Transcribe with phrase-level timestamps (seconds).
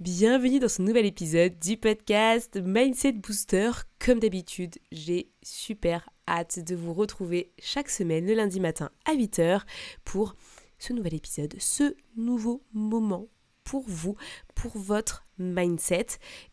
[0.00, 3.70] Bienvenue dans ce nouvel épisode du podcast Mindset Booster.
[3.98, 9.60] Comme d'habitude, j'ai super hâte de vous retrouver chaque semaine le lundi matin à 8h
[10.02, 10.36] pour
[10.78, 13.28] ce nouvel épisode, ce nouveau moment
[13.62, 14.16] pour vous,
[14.54, 16.06] pour votre mindset.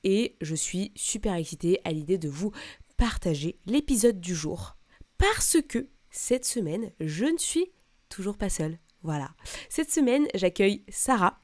[0.04, 2.52] Et je suis super excitée à l'idée de vous
[2.98, 4.76] partager l'épisode du jour.
[5.18, 7.72] Parce que cette semaine, je ne suis
[8.10, 8.78] toujours pas seule.
[9.04, 9.30] Voilà.
[9.70, 11.40] Cette semaine, j'accueille Sarah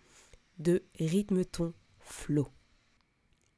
[0.59, 1.73] de Rythme Ton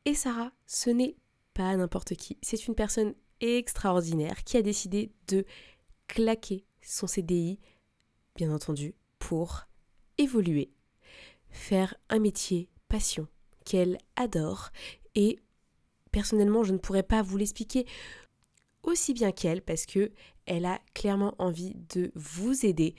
[0.05, 1.15] Et Sarah, ce n'est
[1.53, 2.37] pas n'importe qui.
[2.41, 5.45] C'est une personne extraordinaire qui a décidé de
[6.07, 7.59] claquer son CDI,
[8.35, 9.65] bien entendu, pour
[10.17, 10.71] évoluer,
[11.49, 13.27] faire un métier passion
[13.65, 14.69] qu'elle adore
[15.15, 15.39] et
[16.11, 17.85] personnellement je ne pourrais pas vous l'expliquer
[18.83, 20.11] aussi bien qu'elle parce que
[20.45, 22.93] elle a clairement envie de vous aider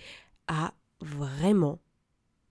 [0.49, 1.79] à vraiment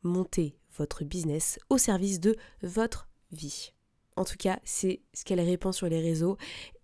[0.04, 3.72] monter votre business au service de votre vie.
[4.16, 6.38] En tout cas, c'est ce qu'elle répand sur les réseaux.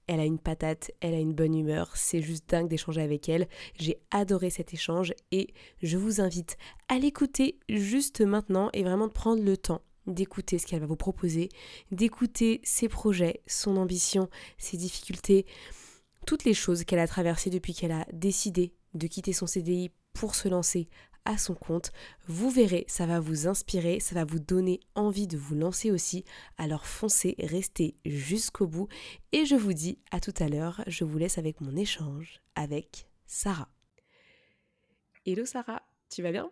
[0.08, 3.48] Elle a une patate, elle a une bonne humeur, c'est juste dingue d'échanger avec elle.
[3.80, 6.58] J'ai adoré cet échange et je vous invite
[6.90, 10.96] à l'écouter juste maintenant et vraiment de prendre le temps d'écouter ce qu'elle va vous
[10.96, 11.50] proposer,
[11.92, 15.46] d'écouter ses projets, son ambition, ses difficultés,
[16.26, 20.36] toutes les choses qu'elle a traversées depuis qu'elle a décidé de quitter son CDI pour
[20.36, 20.90] se lancer
[21.26, 21.92] à son compte.
[22.28, 26.26] Vous verrez, ça va vous inspirer, ça va vous donner envie de vous lancer aussi.
[26.58, 28.88] Alors foncez, restez jusqu'au bout.
[29.32, 33.08] Et je vous dis à tout à l'heure, je vous laisse avec mon échange avec
[33.26, 33.70] Sarah.
[35.26, 36.50] Hello Sarah, tu vas bien?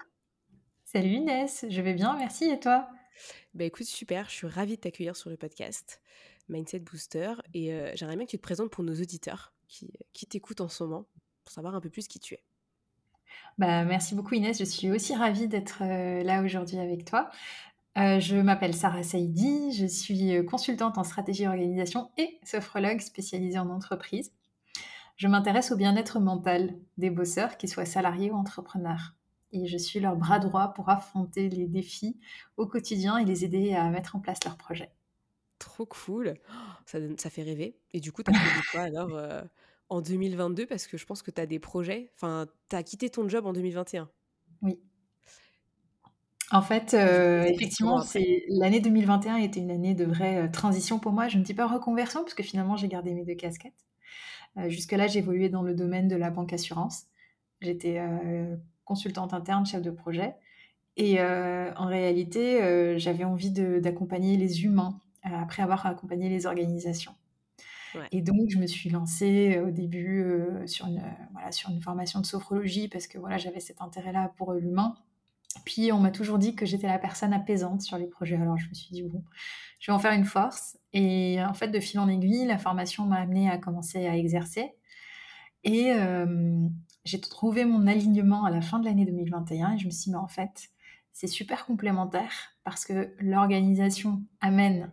[0.86, 2.90] Salut Inès, je vais bien, merci et toi?
[3.54, 6.02] Bah écoute, super, je suis ravie de t'accueillir sur le podcast
[6.48, 10.26] Mindset Booster et euh, j'aimerais bien que tu te présentes pour nos auditeurs qui, qui
[10.26, 11.08] t'écoutent en ce moment
[11.44, 12.44] pour savoir un peu plus qui tu es.
[13.60, 17.30] Bah, merci beaucoup Inès, je suis aussi ravie d'être euh, là aujourd'hui avec toi.
[17.98, 23.02] Euh, je m'appelle Sarah Saïdi, je suis euh, consultante en stratégie et organisation et sophrologue
[23.02, 24.32] spécialisée en entreprise.
[25.18, 29.16] Je m'intéresse au bien-être mental des bosseurs, qu'ils soient salariés ou entrepreneurs.
[29.52, 32.18] Et je suis leur bras droit pour affronter les défis
[32.56, 34.94] au quotidien et les aider à mettre en place leurs projets.
[35.58, 36.36] Trop cool,
[36.86, 37.76] ça, ça fait rêver.
[37.92, 39.10] Et du coup, tu as fait quoi alors
[39.90, 42.12] en 2022 parce que je pense que tu as des projets.
[42.16, 44.10] Enfin, tu as quitté ton job en 2021.
[44.62, 44.80] Oui.
[46.52, 51.12] En fait, euh, effectivement, c'est l'année 2021 était une année de vraie euh, transition pour
[51.12, 51.28] moi.
[51.28, 53.86] Je ne dis pas reconversion parce que finalement, j'ai gardé mes deux casquettes.
[54.58, 57.06] Euh, jusque-là, j'évoluais dans le domaine de la banque assurance.
[57.62, 58.02] J'étais
[58.86, 60.34] consultante interne, chef de projet.
[60.96, 67.14] Et en réalité, j'avais envie d'accompagner les humains après avoir accompagné les organisations.
[68.12, 70.26] Et donc, je me suis lancée au début
[70.66, 71.02] sur, une,
[71.32, 74.96] voilà, sur une formation de sophrologie parce que voilà, j'avais cet intérêt-là pour l'humain.
[75.66, 78.36] Puis, on m'a toujours dit que j'étais la personne apaisante sur les projets.
[78.36, 79.24] Alors, je me suis dit, bon,
[79.80, 80.78] je vais en faire une force.
[80.94, 84.74] Et en fait, de fil en aiguille, la formation m'a amenée à commencer à exercer.
[85.64, 85.92] Et
[87.06, 90.12] j'ai trouvé mon alignement à la fin de l'année 2021 et je me suis dit,
[90.12, 90.70] mais en fait,
[91.12, 92.32] c'est super complémentaire
[92.64, 94.92] parce que l'organisation amène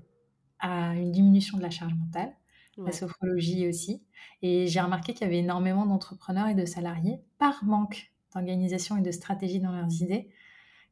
[0.58, 2.34] à une diminution de la charge mentale
[2.78, 4.02] la sophrologie aussi.
[4.42, 9.02] Et j'ai remarqué qu'il y avait énormément d'entrepreneurs et de salariés, par manque d'organisation et
[9.02, 10.28] de stratégie dans leurs idées,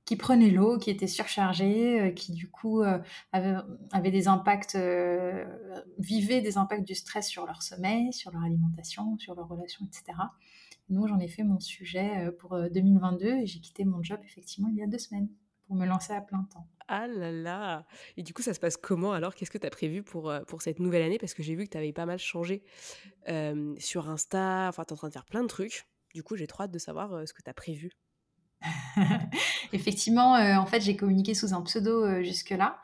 [0.04, 2.98] qui prenaient l'eau, qui étaient surchargés, euh, qui du coup euh,
[3.32, 5.44] avaient, des impacts, euh,
[5.98, 10.18] vivaient des impacts du stress sur leur sommeil, sur leur alimentation, sur leurs relations, etc.
[10.90, 14.76] Donc j'en ai fait mon sujet pour 2022 et j'ai quitté mon job effectivement il
[14.76, 15.30] y a deux semaines
[15.66, 16.66] pour me lancer à plein temps.
[16.88, 17.86] Ah là là
[18.16, 19.34] Et du coup, ça se passe comment alors?
[19.34, 21.18] Qu'est-ce que tu as prévu pour, euh, pour cette nouvelle année?
[21.18, 22.62] Parce que j'ai vu que tu avais pas mal changé
[23.28, 25.86] euh, sur Insta, enfin, tu es en train de faire plein de trucs.
[26.14, 27.90] Du coup, j'ai trop hâte de savoir euh, ce que tu as prévu.
[29.72, 32.80] Effectivement, en fait, j'ai communiqué sous un pseudo jusque-là.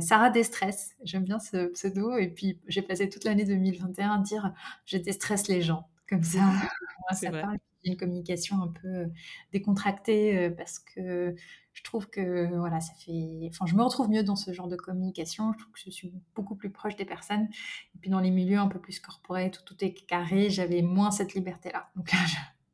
[0.00, 2.16] Sarah Destress, j'aime bien ce pseudo.
[2.16, 4.52] Et puis, j'ai passé toute l'année 2021 à dire
[4.86, 5.88] je déstresse les gens.
[6.08, 6.40] Comme ça,
[7.12, 9.06] ça parle une communication un peu
[9.52, 11.34] décontractée parce que
[11.72, 13.48] je trouve que voilà, ça fait.
[13.48, 15.52] Enfin, je me retrouve mieux dans ce genre de communication.
[15.52, 17.48] Je trouve que je suis beaucoup plus proche des personnes.
[17.94, 21.10] Et puis dans les milieux un peu plus corporels, tout, tout est carré, j'avais moins
[21.10, 21.88] cette liberté-là.
[21.96, 22.18] Donc là,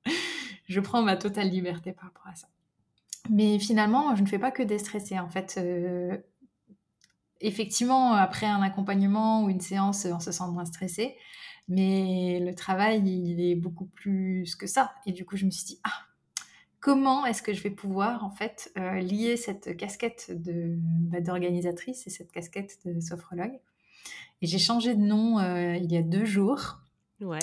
[0.68, 2.48] je, prends ma totale liberté par rapport à ça.
[3.30, 5.18] Mais finalement, je ne fais pas que déstresser.
[5.18, 5.60] En fait,
[7.40, 11.16] effectivement, après un accompagnement ou une séance, on se sent moins stressé.
[11.68, 14.94] Mais le travail, il est beaucoup plus que ça.
[15.04, 16.06] Et du coup, je me suis dit, ah,
[16.80, 22.06] comment est-ce que je vais pouvoir en fait euh, lier cette casquette de bah, d'organisatrice
[22.06, 23.58] et cette casquette de sophrologue?
[24.40, 26.78] Et j'ai changé de nom euh, il y a deux jours.
[27.20, 27.40] Ouais.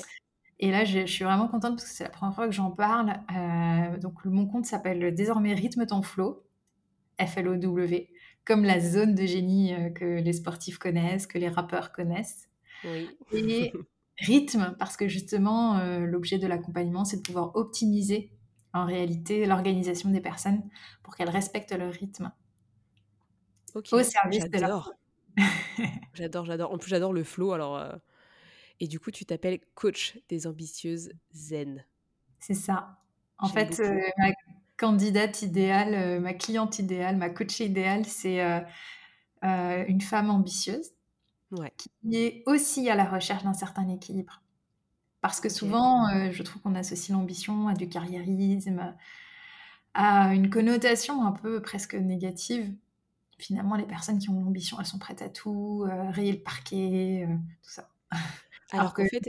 [0.59, 3.19] Et là, je, suis vraiment contente parce que c'est la première fois que j'en parle.
[3.35, 6.41] Euh, donc, mon compte s'appelle désormais Rythme ton flow,
[7.19, 8.09] F-L-O-W,
[8.45, 12.47] comme la zone de génie que les sportifs connaissent, que les rappeurs connaissent.
[12.85, 13.09] Oui.
[13.33, 13.73] Et
[14.19, 18.31] rythme, parce que justement, l'objet de l'accompagnement, c'est de pouvoir optimiser
[18.73, 20.61] en réalité l'organisation des personnes
[21.03, 22.31] pour qu'elles respectent leur rythme
[23.75, 24.91] au service de leur...
[26.13, 26.71] j'adore, j'adore.
[26.71, 27.53] En plus, j'adore le flow.
[27.53, 27.93] Alors, euh,
[28.79, 31.85] Et du coup, tu t'appelles coach des ambitieuses zen.
[32.39, 32.99] C'est ça.
[33.39, 34.31] En fait, euh, ma
[34.77, 38.41] candidate idéale, euh, ma cliente idéale, ma coach idéale, c'est
[39.41, 40.91] une femme ambitieuse
[41.77, 44.41] qui est aussi à la recherche d'un certain équilibre.
[45.21, 48.93] Parce que souvent, euh, je trouve qu'on associe l'ambition à du carriérisme,
[49.93, 52.73] à une connotation un peu presque négative.
[53.37, 57.25] Finalement, les personnes qui ont l'ambition, elles sont prêtes à tout, euh, rayer le parquet,
[57.25, 57.89] euh, tout ça.
[58.71, 59.21] Alors, qu'en fait,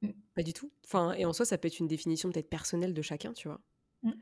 [0.00, 0.08] mm.
[0.34, 0.70] pas du tout.
[0.86, 3.60] Enfin, et en soi, ça peut être une définition peut-être personnelle de chacun, tu vois.
[4.02, 4.12] Mm.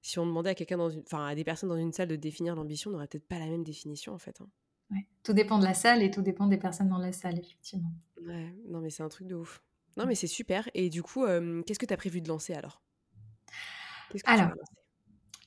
[0.00, 2.16] Si on demandait à quelqu'un dans une, enfin, à des personnes dans une salle de
[2.16, 4.40] définir l'ambition, on n'aurait peut-être pas la même définition en fait.
[4.40, 4.48] Hein.
[5.22, 7.92] Tout dépend de la salle et tout dépend des personnes dans la salle, effectivement.
[8.26, 9.62] Ouais, non mais c'est un truc de ouf.
[9.96, 10.68] Non, mais c'est super.
[10.74, 11.24] Et du coup,
[11.66, 12.82] qu'est-ce que tu as prévu de lancer alors?
[14.26, 14.50] Alors,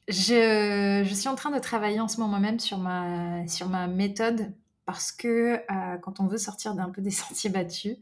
[0.08, 3.88] je, je, suis en train de travailler en ce moment même sur ma, sur ma
[3.88, 4.54] méthode
[4.86, 5.62] parce que
[6.02, 7.98] quand on veut sortir d'un peu des sentiers battus,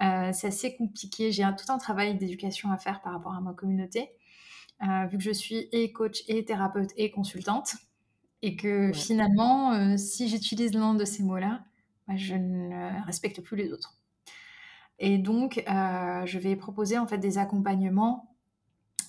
[0.00, 1.32] c'est assez compliqué.
[1.32, 4.10] J'ai tout un travail d'éducation à faire par rapport à ma communauté,
[4.80, 7.74] vu que je suis et coach et thérapeute et consultante.
[8.42, 11.64] Et que finalement, si j'utilise l'un de ces mots-là,
[12.06, 13.98] bah, je ne respecte plus les autres.
[14.98, 18.34] Et donc, euh, je vais proposer en fait des accompagnements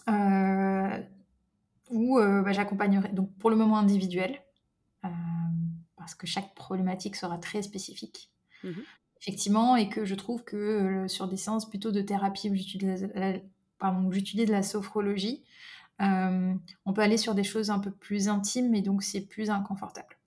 [0.08, 1.00] euh,
[1.90, 4.42] où euh, bah, j'accompagnerai, donc pour le moment individuel,
[5.96, 8.32] parce que chaque problématique sera très spécifique.
[8.64, 8.72] Mmh
[9.22, 13.34] Effectivement, et que je trouve que sur des séances plutôt de thérapie où j'utilise la,
[13.82, 15.44] la sophrologie,
[16.00, 20.18] on peut aller sur des choses un peu plus intimes, et donc c'est plus inconfortable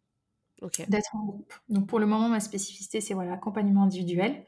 [0.88, 1.52] d'être en groupe.
[1.68, 4.44] Donc pour le moment, ma spécificité, c'est voilà, accompagnement individuel.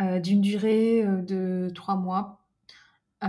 [0.00, 2.40] Euh, d'une durée euh, de trois mois.
[3.22, 3.28] Euh,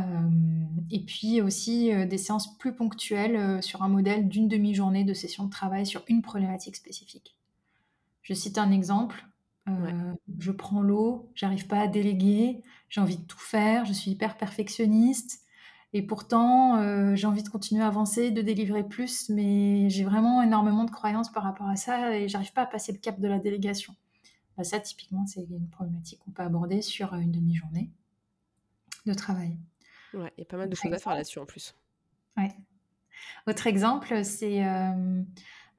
[0.89, 5.49] et puis aussi des séances plus ponctuelles sur un modèle d'une demi-journée de session de
[5.49, 7.35] travail sur une problématique spécifique.
[8.21, 9.27] Je cite un exemple.
[10.39, 14.37] Je prends l'eau, j'arrive pas à déléguer, j'ai envie de tout faire, je suis hyper
[14.37, 15.40] perfectionniste.
[15.93, 20.85] Et pourtant, j'ai envie de continuer à avancer, de délivrer plus, mais j'ai vraiment énormément
[20.85, 23.39] de croyances par rapport à ça et j'arrive pas à passer le cap de la
[23.39, 23.93] délégation.
[24.57, 27.89] Bah, ça, typiquement, c'est une problématique qu'on peut aborder sur euh, une demi-journée
[29.05, 29.57] de travail.
[30.13, 31.75] Ouais, il y a pas mal de choses à faire là-dessus en plus.
[32.37, 32.53] Ouais.
[33.47, 35.23] Autre exemple, c'est euh,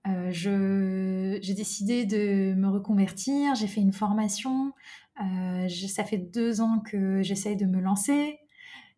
[0.08, 4.72] euh, j'ai décidé de me reconvertir, j'ai fait une formation,
[5.16, 8.40] ça fait deux ans que j'essaye de me lancer.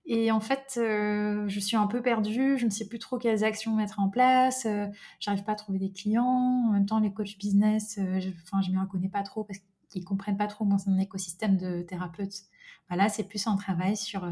[0.07, 3.43] Et en fait, euh, je suis un peu perdue, je ne sais plus trop quelles
[3.43, 4.87] actions mettre en place, euh,
[5.19, 6.67] j'arrive pas à trouver des clients.
[6.69, 10.05] En même temps, les coachs business, euh, je, je m'y reconnais pas trop parce qu'ils
[10.05, 12.43] comprennent pas trop mon, écosystème de thérapeutes.
[12.89, 14.31] Voilà, c'est plus un travail sur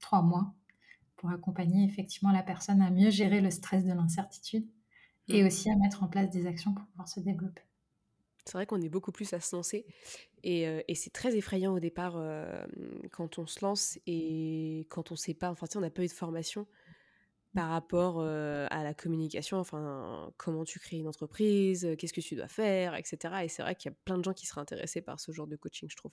[0.00, 0.52] trois mois
[1.16, 4.66] pour accompagner effectivement la personne à mieux gérer le stress de l'incertitude
[5.28, 5.46] et mmh.
[5.46, 7.62] aussi à mettre en place des actions pour pouvoir se développer.
[8.44, 9.86] C'est vrai qu'on est beaucoup plus à se lancer
[10.44, 12.64] et, euh, et c'est très effrayant au départ euh,
[13.12, 15.90] quand on se lance et quand on ne sait pas, enfin, tu sais, on n'a
[15.90, 16.66] pas eu de formation
[17.54, 22.34] par rapport euh, à la communication, enfin, comment tu crées une entreprise, qu'est-ce que tu
[22.34, 23.16] dois faire, etc.
[23.44, 25.46] Et c'est vrai qu'il y a plein de gens qui seraient intéressés par ce genre
[25.46, 26.12] de coaching, je trouve.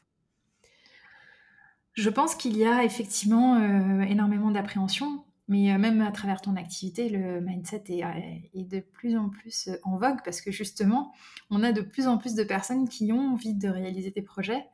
[1.94, 3.58] Je pense qu'il y a effectivement
[4.04, 9.18] énormément d'appréhension mais euh, même à travers ton activité, le mindset est, euh, de plus
[9.18, 11.12] en plus euh, en vogue parce que justement,
[11.50, 14.68] on a de plus en plus de personnes qui ont envie de réaliser des projets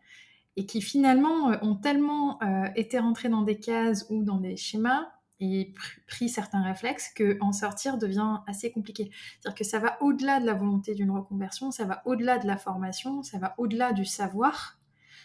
[0.57, 2.39] et qui finalement ont tellement
[2.77, 5.05] été rentrées dans des cases ou dans des schémas
[5.41, 5.73] et
[6.07, 9.11] pris certains réflexes que en sortir devient assez compliqué.
[9.11, 12.55] C'est-à-dire que ça va au-delà de la volonté d'une reconversion, ça va au-delà de la
[12.55, 14.79] formation, ça va au-delà du savoir.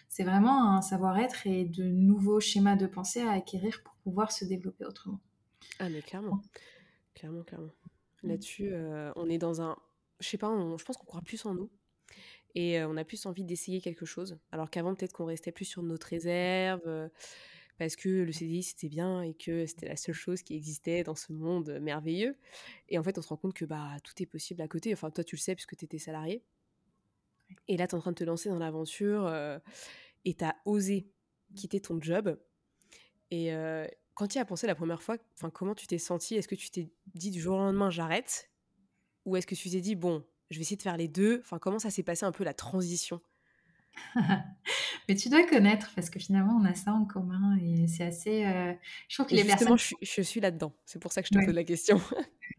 [0.08, 4.44] C'est vraiment un savoir-être et de nouveaux schémas de pensée à acquérir pour pouvoir se
[4.44, 5.20] développer autrement.
[5.80, 6.42] Ah, mais clairement.
[7.14, 7.72] Clairement, clairement.
[8.22, 8.28] Mmh.
[8.28, 9.76] Là-dessus, euh, on est dans un.
[10.20, 11.70] Je sais pas, je pense qu'on croit plus en nous.
[12.54, 14.38] Et euh, on a plus envie d'essayer quelque chose.
[14.52, 16.82] Alors qu'avant, peut-être qu'on restait plus sur notre réserve.
[16.86, 17.08] Euh,
[17.78, 21.14] parce que le CDI c'était bien et que c'était la seule chose qui existait dans
[21.14, 22.36] ce monde merveilleux.
[22.90, 24.92] Et en fait, on se rend compte que bah, tout est possible à côté.
[24.92, 26.44] Enfin, toi, tu le sais puisque tu étais salarié.
[27.68, 29.32] Et là, tu es en train de te lancer dans l'aventure
[30.26, 31.08] et tu as osé
[31.56, 32.38] quitter ton job.
[33.30, 33.50] Et
[34.20, 35.16] quand tu y as pensé la première fois,
[35.54, 38.50] comment tu t'es senti Est-ce que tu t'es dit du jour au lendemain, j'arrête?
[39.24, 41.40] Ou est-ce que tu t'es dit, bon, je vais essayer de faire les deux?
[41.42, 43.22] Enfin, comment ça s'est passé un peu la transition?
[45.08, 48.42] Mais tu dois connaître parce que finalement on a ça en commun et c'est assez.
[49.08, 49.96] Je trouve que les justement, personnes.
[50.02, 50.74] Je, je suis là-dedans.
[50.84, 51.98] C'est pour ça que je te pose la question.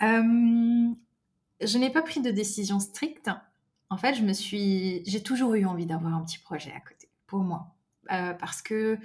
[0.00, 3.30] je n'ai pas pris de décision stricte.
[3.88, 7.08] En fait, je me suis, j'ai toujours eu envie d'avoir un petit projet à côté
[7.26, 7.74] pour moi,
[8.10, 8.98] euh, parce que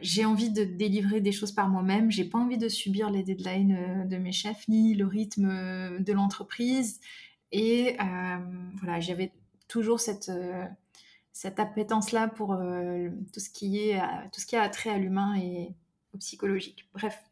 [0.00, 2.10] j'ai envie de délivrer des choses par moi-même.
[2.10, 5.98] J'ai pas envie de subir les deadlines euh, de mes chefs ni le rythme euh,
[5.98, 7.00] de l'entreprise.
[7.52, 7.96] Et
[8.80, 9.32] voilà, j'avais
[9.68, 10.30] toujours cette
[11.32, 12.48] cette appétence-là pour
[13.32, 14.00] tout ce qui est
[14.32, 15.72] tout ce qui a trait à l'humain et
[16.12, 16.88] au psychologique.
[16.94, 17.22] Bref,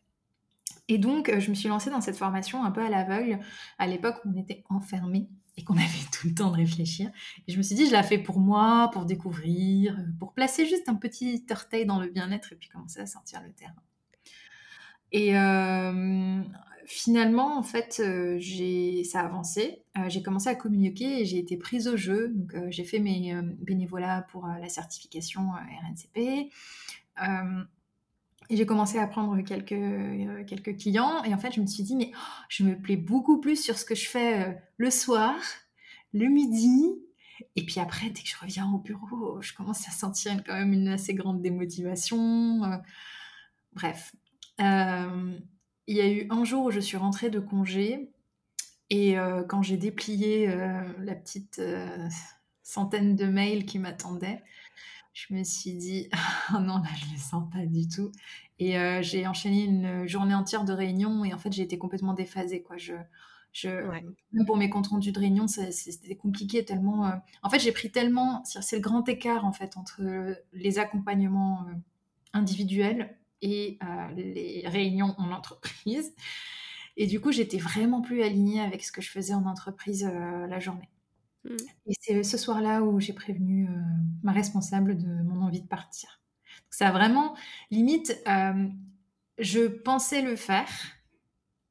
[0.89, 3.39] et donc, euh, je me suis lancée dans cette formation un peu à l'aveugle,
[3.79, 7.11] à l'époque où on était enfermés et qu'on avait tout le temps de réfléchir.
[7.47, 10.67] Et je me suis dit, je la fais pour moi, pour découvrir, euh, pour placer
[10.67, 13.75] juste un petit orteil dans le bien-être et puis commencer à sentir le terrain.
[15.13, 16.43] Et euh,
[16.87, 18.03] finalement, en fait,
[18.39, 19.83] j'ai, ça a avancé.
[20.09, 22.29] j'ai commencé à communiquer et j'ai été prise au jeu.
[22.29, 26.51] Donc, j'ai fait mes bénévolats pour la certification RNCP.
[28.53, 31.25] J'ai commencé à prendre quelques, euh, quelques clients.
[31.25, 33.79] Et en fait, je me suis dit, mais oh, je me plais beaucoup plus sur
[33.79, 35.35] ce que je fais euh, le soir,
[36.13, 36.93] le midi.
[37.57, 40.75] Et puis après, dès que je reviens au bureau, je commence à sentir quand même
[40.75, 42.63] une assez grande démotivation.
[42.65, 42.77] Euh.
[43.73, 44.15] bref.
[44.59, 48.11] il y a eu un jour où je suis rentrée de congé.
[48.91, 49.17] Et
[49.49, 50.47] quand j'ai déplié
[50.99, 51.63] la petite
[52.63, 54.43] centaine de mails qui m'attendaient,
[55.13, 56.09] je me suis dit,
[56.53, 58.13] non, là, je ne le sens pas du tout.
[58.59, 62.15] Et euh, j'ai enchaîné une journée entière de réunion et en fait, j'ai été complètement
[62.15, 62.63] déphasée.
[62.63, 62.77] Quoi.
[62.79, 62.95] Je,
[63.53, 67.07] je, Même pour mes comptes rendus de réunion, c'était compliqué tellement.
[67.07, 68.43] Euh, en fait, j'ai pris tellement.
[68.45, 71.75] C'est le grand écart en fait entre les accompagnements euh,
[72.33, 73.79] individuels et
[74.15, 76.15] les réunions en entreprise.
[76.97, 80.61] Et du coup, j'étais vraiment plus alignée avec ce que je faisais en entreprise la
[80.61, 80.92] journée.
[81.45, 81.57] Mm.
[81.87, 83.73] Et c'est ce soir-là où j'ai prévenu euh,
[84.23, 86.21] ma responsable de mon envie de partir.
[86.71, 87.37] ça a vraiment,
[87.71, 88.69] limite, euh,
[89.39, 90.69] je pensais le faire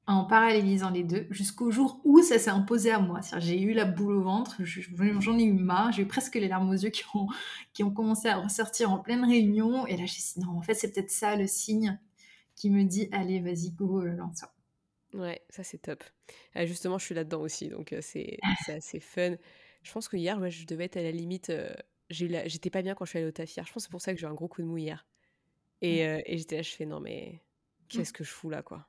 [0.07, 3.21] en parallélisant les deux jusqu'au jour où ça s'est imposé à moi.
[3.37, 6.69] J'ai eu la boule au ventre, j'en ai eu marre, j'ai eu presque les larmes
[6.69, 7.27] aux yeux qui ont,
[7.73, 9.87] qui ont commencé à ressortir en pleine réunion.
[9.87, 11.99] Et là, j'ai dit, non, en fait, c'est peut-être ça le signe
[12.55, 14.51] qui me dit, allez, vas-y, go, euh, lance-toi.
[15.13, 16.03] Ouais, ça c'est top.
[16.55, 19.35] justement, je suis là-dedans aussi, donc c'est assez fun.
[19.83, 21.49] Je pense que hier, ouais, je devais être à la limite.
[21.49, 21.73] Euh,
[22.09, 23.65] j'étais pas bien quand je suis allée au taf hier.
[23.65, 25.05] Je pense que c'est pour ça que j'ai eu un gros coup de mou hier.
[25.81, 26.09] Et, mmh.
[26.09, 27.85] euh, et j'étais là, je fais non, mais mmh.
[27.87, 28.87] qu'est-ce que je fous là, quoi?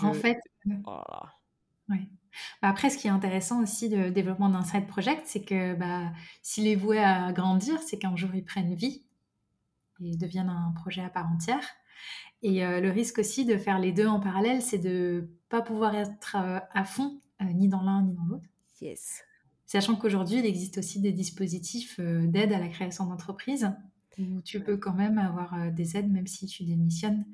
[0.00, 0.38] En fait.
[0.86, 1.00] Oh
[1.88, 2.08] ouais.
[2.60, 6.12] Bah, après, ce qui est intéressant aussi de développement d'un side project, c'est que bah,
[6.42, 9.04] s'il est voué à grandir, c'est qu'un jour il prenne vie
[10.00, 11.66] et devienne un projet à part entière.
[12.42, 15.94] Et euh, le risque aussi de faire les deux en parallèle, c'est de pas pouvoir
[15.96, 18.46] être à fond, ni dans l'un ni dans l'autre.
[18.80, 19.24] Yes.
[19.68, 23.70] Sachant qu'aujourd'hui, il existe aussi des dispositifs euh, d'aide à la création d'entreprise
[24.18, 27.26] où tu peux quand même avoir euh, des aides même si tu démissionnes.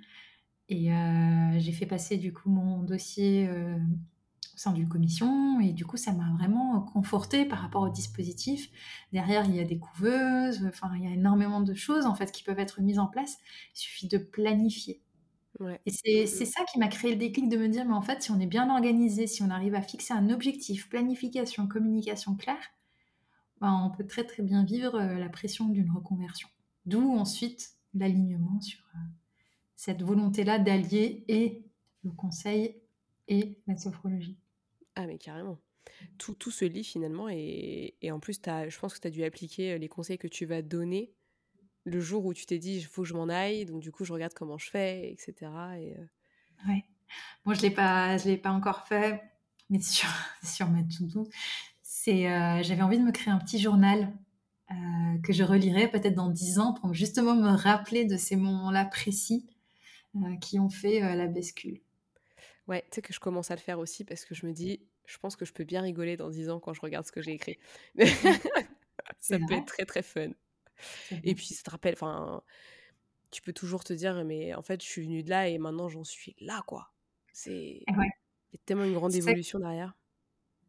[0.68, 5.86] Et euh, j'ai fait passer du coup mon dossier au sein d'une commission et du
[5.86, 8.68] coup ça m'a vraiment conforté par rapport au dispositif.
[9.12, 12.32] Derrière il y a des couveuses, enfin il y a énormément de choses en fait
[12.32, 13.38] qui peuvent être mises en place.
[13.74, 15.03] Il suffit de planifier.
[15.86, 18.30] Et c'est ça qui m'a créé le déclic de me dire, mais en fait, si
[18.30, 22.72] on est bien organisé, si on arrive à fixer un objectif, planification, communication claire,
[23.60, 26.48] ben, on peut très très bien vivre euh, la pression d'une reconversion.
[26.86, 28.98] D'où ensuite l'alignement sur euh,
[29.76, 31.64] cette volonté-là d'allier et
[32.02, 32.76] le conseil
[33.28, 34.36] et la sophrologie.
[34.96, 35.58] Ah mais carrément.
[36.18, 39.10] Tout, tout se lit finalement et, et en plus, as, je pense que tu as
[39.10, 41.14] dû appliquer euh, les conseils que tu vas donner
[41.84, 44.04] le jour où tu t'es dit, il faut que je m'en aille, donc du coup,
[44.04, 45.50] je regarde comment je fais, etc.
[45.78, 46.84] Et, euh Ouais.
[47.44, 49.22] Bon, je ne l'ai pas, je l'ai pas encore fait,
[49.70, 50.08] mais sur,
[50.42, 51.28] sur ma to
[51.82, 54.12] c'est, euh, j'avais envie de me créer un petit journal
[54.70, 54.74] euh,
[55.22, 59.46] que je relirai peut-être dans dix ans pour justement me rappeler de ces moments-là précis
[60.40, 61.80] qui ont fait la bascule.
[62.68, 64.80] Ouais, tu sais que je commence à le faire aussi parce que je me dis,
[65.06, 67.20] je pense que je peux bien rigoler dans dix ans quand je regarde ce que
[67.20, 67.58] j'ai écrit.
[69.20, 70.30] ça peut être très très fun.
[71.22, 72.42] Et puis, ça te rappelle, enfin,
[73.30, 75.88] tu peux toujours te dire, mais en fait, je suis venue de là et maintenant,
[75.88, 76.92] j'en suis là, quoi.
[77.32, 78.10] C'est ouais.
[78.52, 79.94] y a tellement une grande évolution derrière.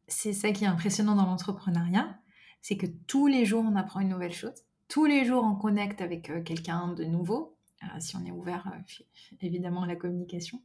[0.08, 2.20] C'est ça qui est impressionnant dans l'entrepreneuriat,
[2.62, 4.66] c'est que tous les jours, on apprend une nouvelle chose.
[4.88, 8.72] Tous les jours, on connecte avec euh, quelqu'un de nouveau, euh, si on est ouvert,
[8.74, 9.06] euh,
[9.42, 10.62] évidemment, à la communication.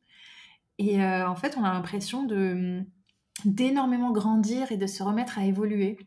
[0.78, 2.82] Et en fait, on a l'impression de
[3.44, 5.98] d'énormément grandir et de se remettre à évoluer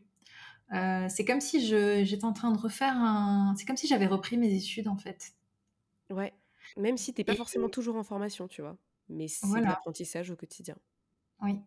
[0.74, 3.54] Euh, c'est comme si j'étais en train de refaire un.
[3.56, 5.34] C'est comme si j'avais repris mes études en fait.
[6.10, 6.32] Ouais.
[6.76, 8.76] Même si t'es pas forcément toujours en formation, tu vois.
[9.08, 10.76] Mais c'est de l'apprentissage au quotidien.
[11.42, 11.60] Oui.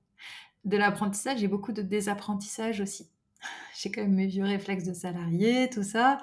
[0.66, 3.10] De l'apprentissage et beaucoup de désapprentissage aussi.
[3.80, 6.18] J'ai quand même mes vieux réflexes de salarié, tout ça.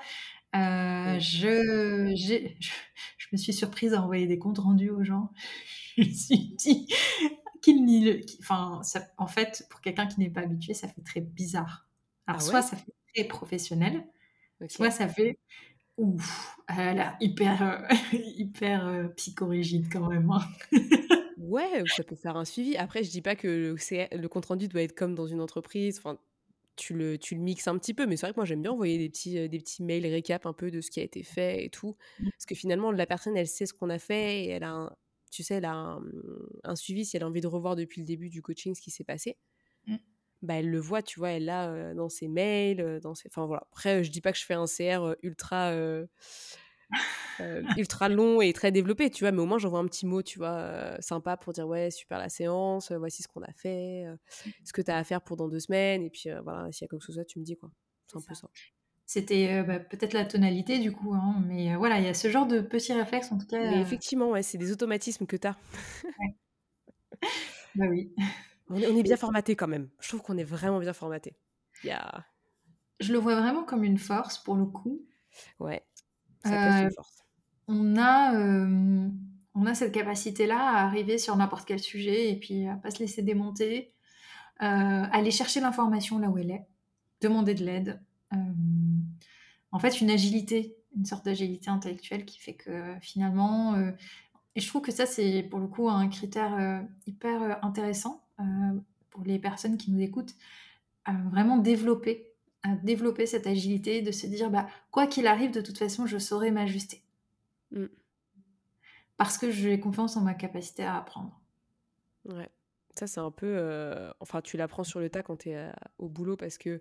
[0.54, 5.30] Euh, je, je, me suis surprise à envoyer des comptes rendus aux gens.
[5.96, 6.88] je me suis dit
[7.62, 8.20] qu'il n'y le.
[8.40, 8.82] Enfin,
[9.16, 11.86] en fait, pour quelqu'un qui n'est pas habitué, ça fait très bizarre.
[12.26, 14.06] Alors, ah soit ça fait très professionnel,
[14.68, 15.38] soit ça fait
[15.96, 20.30] ouf, là, hyper, euh, hyper euh, psychorigide quand même.
[20.30, 20.40] Hein.
[21.38, 22.76] ouais, ça peut faire un suivi.
[22.76, 25.98] Après, je dis pas que le, le compte rendu doit être comme dans une entreprise.
[25.98, 26.18] Enfin,
[26.76, 28.72] tu le, tu le mixes un petit peu, mais c'est vrai que moi j'aime bien
[28.72, 31.22] envoyer des petits, euh, des petits mails récap un peu de ce qui a été
[31.22, 31.96] fait et tout.
[32.18, 32.30] Mmh.
[32.30, 34.96] Parce que finalement, la personne, elle sait ce qu'on a fait et elle a un,
[35.30, 35.98] tu sais, elle a
[36.64, 38.90] un, suivi si elle a envie de revoir depuis le début du coaching ce qui
[38.90, 39.36] s'est passé.
[40.44, 43.28] Bah, elle le voit, tu vois, elle l'a euh, dans ses mails, dans ses...
[43.28, 43.66] Enfin voilà.
[43.72, 46.06] Après, je dis pas que je fais un CR ultra euh,
[47.78, 50.38] ultra long et très développé, tu vois, mais au moins j'envoie un petit mot, tu
[50.38, 54.04] vois, sympa pour dire ouais, super la séance, voici ce qu'on a fait,
[54.64, 56.86] ce que tu as à faire pour dans deux semaines, et puis voilà, s'il y
[56.86, 57.70] a quelque chose, tu me dis quoi.
[58.06, 58.48] C'est un peu ça.
[59.06, 62.46] C'était bah, peut-être la tonalité du coup, hein, mais voilà, il y a ce genre
[62.46, 63.58] de petits réflexes en tout cas.
[63.58, 65.56] Mais effectivement, ouais, c'est des automatismes que tu as.
[67.74, 68.14] bah oui.
[68.70, 69.88] On est, bien formaté quand même.
[70.00, 71.36] Je trouve qu'on est vraiment bien formaté.
[71.90, 72.24] A...
[73.00, 75.02] Je le vois vraiment comme une force pour le coup.
[75.58, 75.84] Ouais.
[76.46, 76.90] Euh,
[77.68, 79.08] on a, euh,
[79.54, 82.98] on a cette capacité-là à arriver sur n'importe quel sujet et puis à pas se
[83.00, 83.92] laisser démonter,
[84.62, 86.66] euh, aller chercher l'information là où elle est,
[87.20, 88.00] demander de l'aide.
[89.72, 93.76] en fait, une agilité, une sorte d'agilité intellectuelle qui fait que finalement,
[94.54, 98.23] et je trouve que ça, c'est pour le coup un critère hyper intéressant
[99.10, 100.34] pour les personnes qui nous écoutent,
[101.30, 102.34] vraiment développer
[102.82, 106.50] développer cette agilité, de se dire, bah, quoi qu'il arrive, de toute façon, je saurai
[106.50, 107.02] m'ajuster.
[107.70, 107.86] Mm.
[109.16, 111.38] Parce que j'ai confiance en ma capacité à apprendre.
[112.24, 112.48] Ouais.
[112.96, 113.56] Ça, c'est un peu.
[113.58, 116.80] Euh, enfin, tu l'apprends sur le tas quand tu es euh, au boulot parce que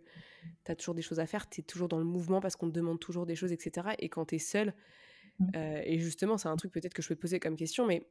[0.63, 2.67] tu as toujours des choses à faire, tu es toujours dans le mouvement parce qu'on
[2.67, 3.89] te demande toujours des choses, etc.
[3.99, 4.73] Et quand tu es seul,
[5.39, 5.45] mm.
[5.55, 8.07] euh, et justement, c'est un truc peut-être que je peux te poser comme question, mais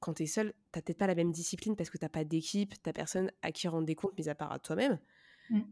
[0.00, 2.74] quand tu es seul, tu peut-être pas la même discipline parce que tu pas d'équipe,
[2.82, 4.98] tu personne à qui rendre des comptes, mis à part à toi-même.
[5.50, 5.62] Mmh.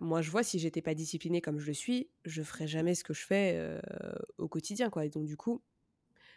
[0.00, 3.04] moi, je vois, si j'étais pas disciplinée comme je le suis, je ferais jamais ce
[3.04, 3.80] que je fais
[4.38, 5.04] au quotidien, quoi.
[5.06, 5.62] Et donc, du coup,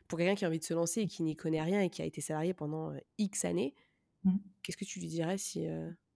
[0.08, 2.01] pour quelqu'un qui a envie de se lancer et qui n'y connaît rien et qui
[2.01, 3.75] a été salarié pendant X années,
[4.23, 4.38] mmh.
[4.63, 5.67] qu'est-ce que tu lui dirais si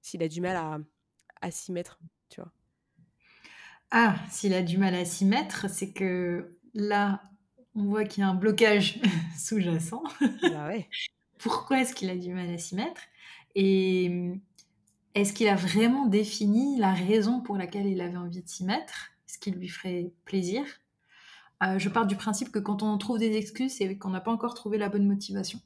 [0.01, 0.79] s'il a du mal à,
[1.41, 2.51] à s'y mettre, tu vois?
[3.91, 7.21] Ah, s'il a du mal à s'y mettre, c'est que là,
[7.75, 8.99] on voit qu'il y a un blocage
[9.38, 10.03] sous-jacent.
[10.47, 10.89] Bah ouais.
[11.39, 13.01] Pourquoi est-ce qu'il a du mal à s'y mettre?
[13.55, 14.41] Et mmh,
[15.15, 19.12] est-ce qu'il a vraiment défini la raison pour laquelle il avait envie de s'y mettre?
[19.27, 20.65] Ce qui lui ferait plaisir?
[21.63, 24.31] Euh, Je pars du principe que quand on trouve des excuses, c'est qu'on n'a pas
[24.31, 25.59] encore trouvé la bonne motivation.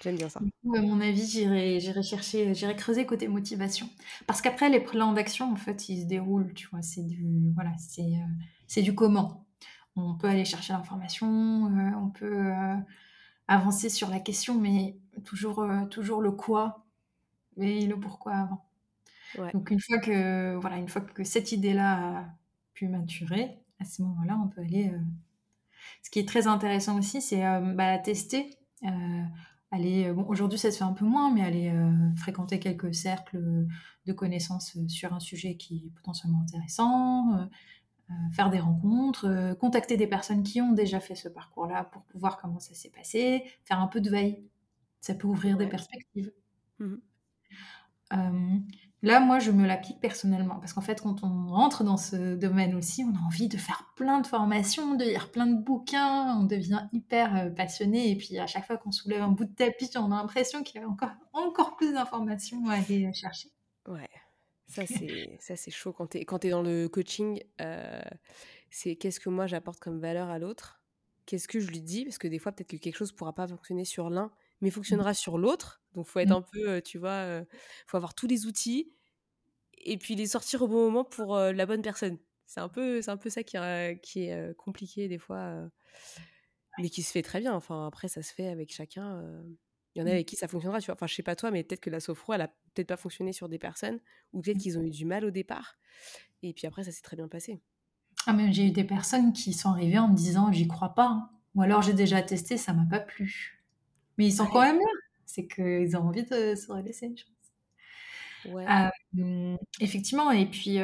[0.00, 0.40] J'aime bien ça.
[0.76, 3.88] à mon avis, j'irai chercher, j'irai creuser côté motivation.
[4.26, 6.82] Parce qu'après, les plans d'action, en fait, ils se déroulent, tu vois.
[6.82, 8.26] C'est du, voilà, c'est, euh,
[8.66, 9.43] c'est du comment.
[9.96, 12.52] On peut aller chercher l'information, euh, on peut
[13.46, 16.84] avancer sur la question, mais toujours, toujours le quoi
[17.56, 18.64] et le pourquoi avant.
[19.52, 22.24] Donc une fois que voilà, une fois que cette idée-là a
[22.72, 24.88] pu maturer, à ce moment-là, on peut aller.
[24.88, 24.98] Euh,
[26.02, 28.58] ce qui est très intéressant aussi, c'est euh, bah, tester.
[28.84, 29.22] Euh,
[29.70, 31.72] aller, bon, aujourd'hui ça se fait un peu moins, mais aller
[32.16, 33.66] fréquenter quelques cercles
[34.06, 37.48] de connaissances sur un sujet qui est potentiellement intéressant,
[38.32, 42.60] faire des rencontres, contacter des personnes qui ont déjà fait ce parcours-là pour voir comment
[42.60, 44.44] ça s'est passé, faire un peu de veille.
[45.00, 46.32] Ça peut ouvrir des perspectives.
[46.78, 46.96] Mmh
[48.12, 48.58] euh,
[49.02, 52.74] là, moi, je me l'applique personnellement parce qu'en fait, quand on rentre dans ce domaine
[52.74, 56.44] aussi, on a envie de faire plein de formations, de lire plein de bouquins, on
[56.44, 59.90] devient hyper euh, passionné et puis à chaque fois qu'on soulève un bout de tapis,
[59.96, 63.50] on a l'impression qu'il y a encore, encore plus d'informations à aller chercher.
[63.88, 64.08] Ouais.
[64.74, 65.92] Ça, c'est, ça, c'est chaud.
[65.92, 68.02] Quand tu es, quand es dans le coaching, euh,
[68.70, 70.82] c'est qu'est-ce que moi j'apporte comme valeur à l'autre?
[71.26, 72.04] Qu'est-ce que je lui dis?
[72.04, 74.70] Parce que des fois, peut-être que quelque chose ne pourra pas fonctionner sur l'un, mais
[74.70, 75.14] fonctionnera mmh.
[75.14, 75.80] sur l'autre.
[75.94, 76.32] Donc, faut être mmh.
[76.32, 77.44] un peu, tu vois,
[77.86, 78.92] faut avoir tous les outils
[79.78, 82.18] et puis les sortir au bon moment pour la bonne personne.
[82.46, 83.56] C'est un peu, c'est un peu ça qui,
[84.02, 85.70] qui est compliqué des fois,
[86.78, 87.54] mais qui se fait très bien.
[87.54, 89.22] Enfin, après, ça se fait avec chacun.
[89.94, 90.12] Il y en a mmh.
[90.12, 90.94] avec qui ça fonctionnera, tu vois.
[90.94, 93.32] Enfin, je sais pas toi, mais peut-être que la sophro, elle a peut-être pas fonctionné
[93.32, 94.00] sur des personnes,
[94.32, 95.78] ou peut-être qu'ils ont eu du mal au départ,
[96.42, 97.60] et puis après, ça s'est très bien passé.
[98.26, 101.06] Ah, mais j'ai eu des personnes qui sont arrivées en me disant, j'y crois pas,
[101.06, 101.30] hein.
[101.54, 103.62] ou alors j'ai déjà testé, ça m'a pas plu.
[104.18, 104.86] Mais ils sont quand même là.
[105.26, 108.64] C'est qu'ils ont envie de se relaisser, je pense.
[109.80, 110.78] effectivement, et puis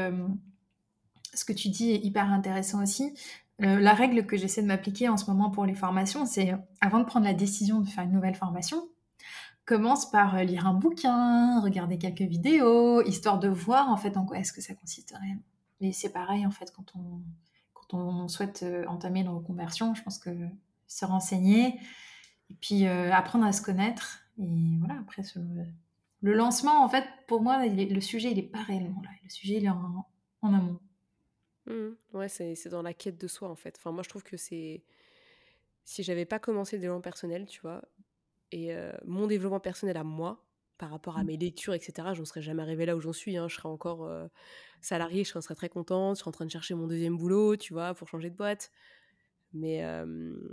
[1.34, 3.14] ce que tu dis est hyper intéressant aussi.
[3.58, 7.04] la règle que j'essaie de m'appliquer en ce moment pour les formations, c'est avant de
[7.04, 8.88] prendre la décision de faire une nouvelle formation,
[9.70, 14.38] commence par lire un bouquin, regarder quelques vidéos, histoire de voir en fait en quoi
[14.38, 15.44] est-ce que ça consiste réellement.
[15.80, 17.22] Mais c'est pareil en fait quand on,
[17.72, 20.30] quand on souhaite entamer une reconversion, je pense que
[20.88, 21.78] se renseigner
[22.50, 25.22] et puis apprendre à se connaître et voilà après
[26.22, 29.54] le lancement en fait pour moi le sujet il est pas réellement là, le sujet
[29.54, 30.04] il est en,
[30.42, 30.80] en amont.
[31.66, 31.90] Mmh.
[32.14, 33.76] Ouais, c'est dans la quête de soi, en fait.
[33.78, 34.82] Enfin, moi, je trouve que c'est.
[35.84, 37.82] Si j'avais pas commencé le développement personnel, tu vois,
[38.52, 40.44] et euh, mon développement personnel à moi,
[40.78, 41.26] par rapport à mmh.
[41.26, 43.36] mes lectures, etc., je ne serais jamais arrivée là où j'en suis.
[43.36, 43.48] Hein.
[43.48, 44.26] Je serais encore euh,
[44.80, 47.72] salariée, je serais très contente, je serais en train de chercher mon deuxième boulot, tu
[47.72, 48.70] vois, pour changer de boîte.
[49.52, 49.84] Mais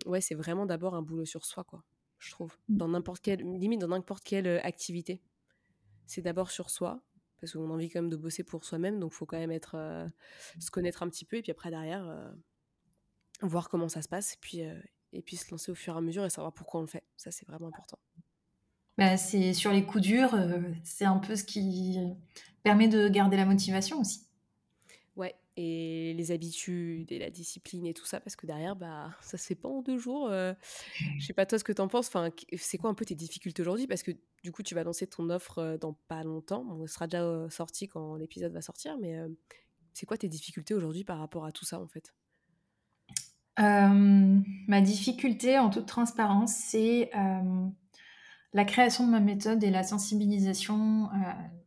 [0.05, 1.83] ouais, c'est vraiment d'abord un boulot sur soi, quoi,
[2.17, 2.57] je trouve.
[2.67, 2.77] Mmh.
[2.77, 5.21] Dans n'importe quelle, limite dans n'importe quelle euh, activité.
[6.07, 7.03] C'est d'abord sur soi,
[7.39, 9.51] parce qu'on a envie quand même de bosser pour soi-même, donc il faut quand même
[9.51, 10.07] être, euh,
[10.60, 12.31] se connaître un petit peu, et puis après derrière, euh,
[13.41, 14.79] voir comment ça se passe, et puis, euh,
[15.13, 17.04] et puis se lancer au fur et à mesure et savoir pourquoi on le fait.
[17.15, 17.98] Ça, c'est vraiment important.
[18.98, 20.36] Bah, c'est sur les coups durs,
[20.84, 22.00] c'est un peu ce qui
[22.63, 24.28] permet de garder la motivation aussi.
[25.15, 29.38] Ouais, et les habitudes et la discipline et tout ça, parce que derrière, bah, ça
[29.38, 30.28] se fait pas en deux jours.
[30.30, 30.54] Euh,
[31.17, 32.08] je sais pas toi ce que t'en penses.
[32.08, 33.88] Enfin, c'est quoi un peu tes difficultés aujourd'hui?
[33.88, 34.12] Parce que
[34.43, 36.63] du coup, tu vas lancer ton offre euh, dans pas longtemps.
[36.63, 39.17] Bon, elle sera déjà euh, sorti quand l'épisode va sortir, mais
[39.93, 42.13] c'est quoi tes difficultés aujourd'hui par rapport à tout ça en fait?
[43.58, 47.12] Ma difficulté, en toute transparence, c'est
[48.54, 51.10] la création de ma méthode et la sensibilisation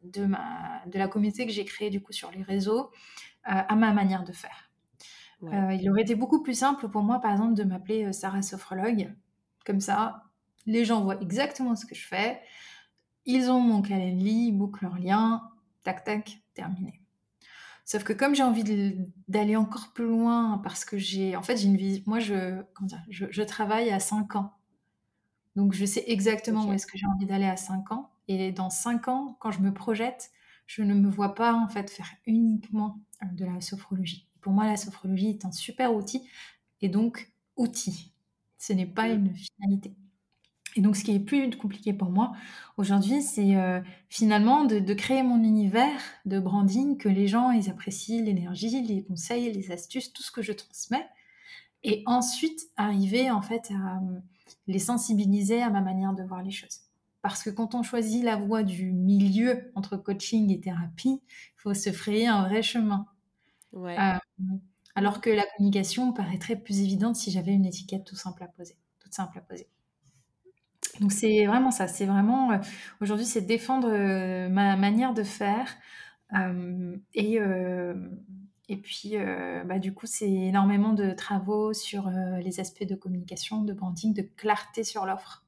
[0.04, 2.90] de, ma, de la communauté que j'ai créée du coup sur les réseaux
[3.44, 4.70] à ma manière de faire.
[5.44, 8.42] Euh, il aurait été beaucoup plus simple pour moi, par exemple, de m'appeler euh, Sarah
[8.42, 9.14] Sophrologue.
[9.64, 10.24] Comme ça,
[10.66, 12.40] les gens voient exactement ce que je fais.
[13.24, 15.48] Ils ont mon calendrier, ils bookent leur lien,
[15.82, 16.99] tac tac, terminé.
[17.90, 18.62] Sauf que comme j'ai envie
[19.26, 22.62] d'aller encore plus loin, parce que j'ai, en fait, j'ai une vie, moi, je,
[23.08, 24.52] je, travaille à 5 ans.
[25.56, 28.12] Donc, je sais exactement où est-ce que j'ai envie d'aller à 5 ans.
[28.28, 30.30] Et dans 5 ans, quand je me projette,
[30.68, 33.00] je ne me vois pas, en fait, faire uniquement
[33.32, 34.28] de la sophrologie.
[34.40, 36.22] Pour moi, la sophrologie est un super outil
[36.82, 38.12] et donc outil.
[38.56, 39.96] Ce n'est pas une finalité.
[40.76, 42.32] Et donc, ce qui est plus compliqué pour moi
[42.76, 48.22] aujourd'hui, c'est euh, finalement de, créer mon univers de branding, que les gens ils apprécient
[48.22, 51.06] l'énergie, les conseils, les astuces, tout ce que je transmets,
[51.82, 54.20] et ensuite arriver en fait à euh,
[54.66, 56.80] les sensibiliser à ma manière de voir les choses.
[57.22, 61.74] Parce que quand on choisit la voie du milieu entre coaching et thérapie, il faut
[61.74, 63.06] se frayer un vrai chemin.
[63.74, 64.14] Euh,
[64.94, 68.76] alors que la communication paraîtrait plus évidente si j'avais une étiquette tout simple à poser,
[69.00, 69.68] toute simple à poser.
[71.00, 72.58] Donc c'est vraiment ça, c'est vraiment euh,
[73.00, 75.76] aujourd'hui c'est défendre euh, ma manière de faire
[77.14, 77.38] et
[78.68, 79.14] et puis
[79.64, 84.22] bah, du coup c'est énormément de travaux sur les aspects de communication, de branding, de
[84.22, 85.44] clarté sur l'offre.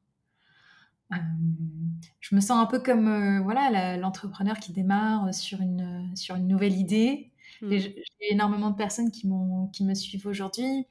[2.19, 6.75] je me sens un peu comme voilà l'entrepreneur qui démarre sur une sur une nouvelle
[6.75, 7.79] idée Mm.
[7.79, 9.29] J'ai énormément de personnes qui,
[9.73, 10.87] qui me suivent aujourd'hui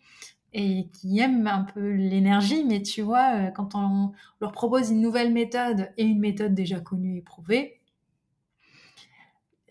[0.53, 4.11] et qui aiment un peu l'énergie, mais tu vois, euh, quand on
[4.41, 7.79] leur propose une nouvelle méthode et une méthode déjà connue et prouvée,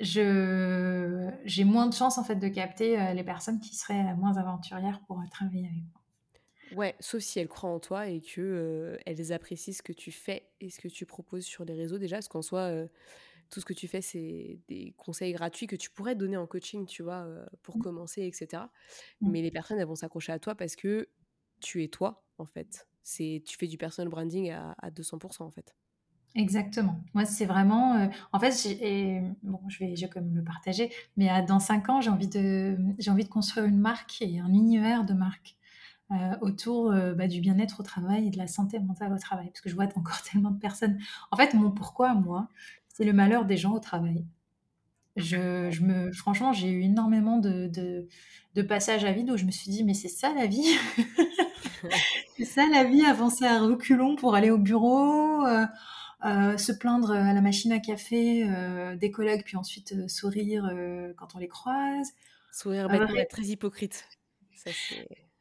[0.01, 5.01] j'ai moins de chances en fait de capter euh, les personnes qui seraient moins aventurières
[5.07, 6.79] pour travailler avec moi.
[6.79, 10.12] Ouais, sauf si elles croient en toi et que euh, elles apprécient ce que tu
[10.12, 12.73] fais et ce que tu proposes sur les réseaux déjà, parce qu'en soit
[13.51, 16.87] tout ce que tu fais, c'est des conseils gratuits que tu pourrais donner en coaching,
[16.87, 17.83] tu vois, euh, pour mmh.
[17.83, 18.63] commencer, etc.
[19.21, 19.31] Mmh.
[19.31, 21.09] Mais les personnes, elles vont s'accrocher à toi parce que
[21.61, 22.89] tu es toi, en fait.
[23.03, 25.75] C'est, tu fais du personal branding à, 200%, en fait.
[26.37, 27.01] Exactement.
[27.13, 27.97] Moi, c'est vraiment.
[27.97, 28.53] Euh, en fait,
[29.43, 32.79] bon, je vais, je vais comme le partager, mais dans cinq ans, j'ai envie de,
[32.99, 35.57] j'ai envie de construire une marque et un univers de marque
[36.13, 39.61] euh, autour bah, du bien-être au travail et de la santé mentale au travail, parce
[39.61, 41.01] que je vois encore tellement de personnes.
[41.33, 42.49] En fait, mon pourquoi, moi,
[43.01, 44.27] c'est le malheur des gens au travail.
[45.17, 47.67] Je, je me, franchement, j'ai eu énormément de,
[48.55, 50.69] de, passages à vide où je me suis dit, mais c'est ça la vie
[52.37, 55.65] C'est ça la vie, avancer à reculons pour aller au bureau, euh,
[56.27, 60.71] euh, se plaindre à la machine à café euh, des collègues, puis ensuite sourire
[61.17, 62.13] quand on les croise.
[62.53, 64.05] Sourire bêtement, être très hypocrite.
[64.55, 64.71] Ça,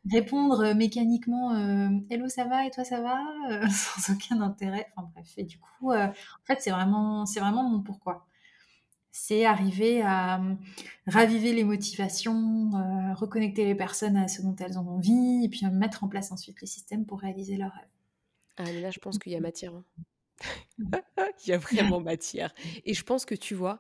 [0.10, 1.56] répondre mécaniquement
[2.10, 3.20] hello ça va et toi ça va
[3.70, 6.14] sans aucun intérêt enfin bref et du coup en
[6.46, 8.26] fait c'est vraiment c'est vraiment mon pourquoi
[9.12, 10.42] c'est arriver à
[11.08, 12.72] raviver les motivations
[13.16, 16.62] reconnecter les personnes à ce dont elles ont envie et puis mettre en place ensuite
[16.62, 17.90] les systèmes pour réaliser leurs rêves
[18.58, 19.84] ah mais là je pense qu'il y a matière hein.
[21.46, 22.54] Il y a vraiment matière.
[22.86, 23.80] Et je pense que tu vois,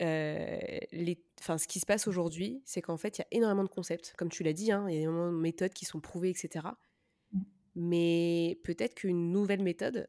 [0.00, 1.18] les...
[1.40, 4.14] enfin, ce qui se passe aujourd'hui, c'est qu'en fait, il y a énormément de concepts.
[4.16, 6.66] Comme tu l'as dit, hein, il y a énormément de méthodes qui sont prouvées, etc.
[7.32, 7.40] Mmh.
[7.76, 10.08] Mais peut-être qu'une nouvelle méthode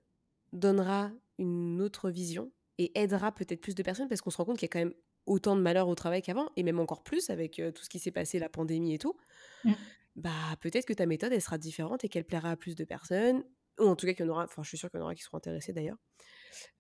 [0.53, 4.57] donnera une autre vision et aidera peut-être plus de personnes parce qu'on se rend compte
[4.57, 4.93] qu'il y a quand même
[5.25, 8.11] autant de malheurs au travail qu'avant et même encore plus avec tout ce qui s'est
[8.11, 9.15] passé, la pandémie et tout.
[9.63, 9.73] Mmh.
[10.15, 13.43] Bah peut-être que ta méthode elle sera différente et qu'elle plaira à plus de personnes
[13.79, 15.05] ou en tout cas qu'il y en aura, enfin je suis sûre qu'il y en
[15.05, 15.97] aura qui seront intéressés d'ailleurs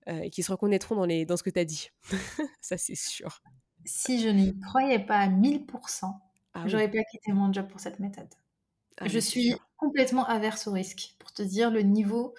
[0.07, 1.89] et qui se reconnaîtront dans, les, dans ce que tu as dit.
[2.61, 3.41] Ça c'est sûr.
[3.85, 6.13] Si je n'y croyais pas à 1000%,
[6.53, 8.29] ah j'aurais pas quitté mon job pour cette méthode.
[8.97, 12.33] Ah, je suis complètement averse au risque pour te dire le niveau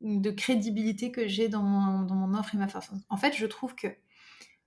[0.00, 3.00] de, crédibilité que j'ai dans mon, dans mon, offre et ma façon.
[3.08, 3.88] En fait, je trouve que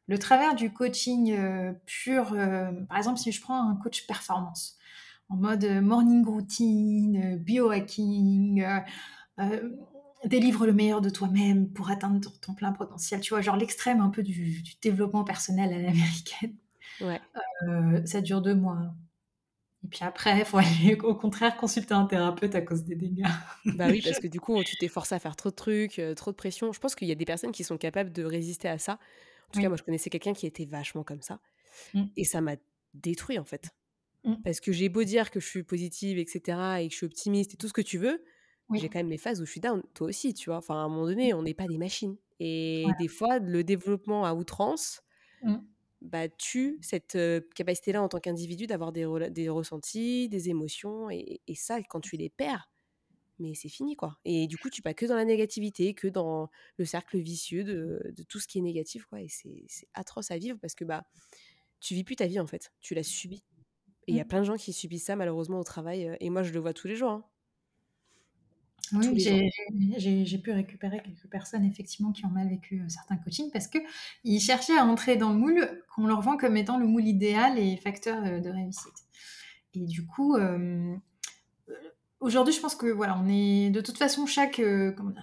[0.07, 4.77] le travers du coaching euh, pur, euh, par exemple, si je prends un coach performance,
[5.29, 8.63] en mode morning routine, biohacking,
[9.39, 9.69] euh,
[10.23, 14.09] délivre le meilleur de toi-même pour atteindre ton plein potentiel, tu vois, genre l'extrême un
[14.09, 16.55] peu du, développement personnel à l'américaine.
[17.01, 17.21] Ouais.
[18.05, 18.93] ça dure deux mois.
[19.85, 23.27] Et puis après, il faut aller au contraire consulter un thérapeute à cause des dégâts.
[23.65, 26.15] Bah oui, parce que du coup, tu t'es forcé à faire trop de trucs, euh,
[26.15, 26.71] trop de pression.
[26.71, 28.93] Je pense qu'il y a des personnes qui sont capables de résister à ça.
[28.93, 31.39] En tout cas, moi, je connaissais quelqu'un qui était vachement comme ça.
[31.93, 32.03] Mmh.
[32.17, 32.55] Et ça m'a
[32.95, 33.75] détruit, en fait.
[34.23, 34.35] Mmh.
[34.43, 37.53] Parce que j'ai beau dire que je suis positive, etc., et que je suis optimiste
[37.53, 38.23] et tout ce que tu veux,
[38.73, 39.83] j'ai quand même les phases où je suis down.
[39.93, 40.57] Toi aussi, tu vois?
[40.57, 42.17] Enfin, à un moment donné, on n'est pas des machines.
[42.39, 45.01] Et des fois, le développement à outrance,
[45.43, 45.55] mmh
[46.01, 47.17] bah, tue cette
[47.55, 51.09] capacité-là en tant qu'individu d'avoir des, des, ressentis, des émotions.
[51.09, 52.69] Et, ça, quand tu les perds,
[53.39, 54.17] mais c'est fini, quoi.
[54.23, 58.13] Et du coup, tu pas que dans la négativité, que dans le cercle vicieux de,
[58.15, 59.21] de tout ce qui est négatif, quoi.
[59.21, 61.05] Et c'est atroce à vivre parce que bah,
[61.79, 62.71] tu vis plus ta vie, en fait.
[62.81, 63.43] Tu la subis.
[64.07, 64.27] Et il y a mmh.
[64.27, 66.15] plein de gens qui subissent ça, malheureusement, au travail.
[66.19, 67.09] Et moi, je le vois tous les jours.
[67.09, 67.25] Hein.
[68.93, 69.19] Oui,
[69.97, 74.39] j'ai pu récupérer quelques personnes effectivement qui ont mal vécu euh, certains coachings parce qu'ils
[74.39, 77.77] cherchaient à entrer dans le moule qu'on leur vend comme étant le moule idéal et
[77.77, 78.93] facteur euh, de réussite.
[79.73, 80.95] Et du coup, euh,
[82.19, 84.61] aujourd'hui, je pense que voilà, on est de toute façon chaque